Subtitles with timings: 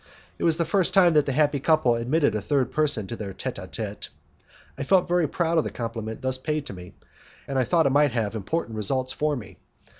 [0.39, 3.35] It was the first time that the happy couple admitted a third person to their
[3.35, 4.09] tete a tete.
[4.75, 6.95] I felt very proud of the compliment thus paid to me,
[7.47, 9.57] and I thought it might have important results for me.